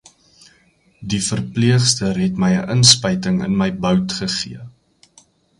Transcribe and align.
Die 1.07 1.19
verpleegster 1.25 2.15
het 2.23 2.41
my 2.45 2.51
'n 2.63 2.73
inspuiting 2.77 3.37
in 3.49 3.55
my 3.63 3.71
boud 3.85 4.17
gegee. 4.23 4.63